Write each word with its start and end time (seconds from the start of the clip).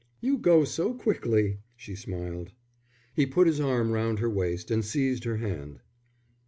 "You 0.19 0.39
go 0.39 0.63
so 0.63 0.95
quickly," 0.95 1.59
she 1.75 1.93
smiled. 1.93 2.53
He 3.13 3.27
put 3.27 3.45
his 3.45 3.59
arm 3.61 3.91
round 3.91 4.17
her 4.17 4.31
waist 4.31 4.71
and 4.71 4.83
seized 4.83 5.25
her 5.25 5.37
hand. 5.37 5.79